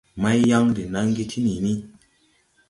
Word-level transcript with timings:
Maiyaŋ 0.21 0.65
de 0.75 0.83
naŋge 0.93 1.23
ti 1.31 1.39
niini. 1.45 1.73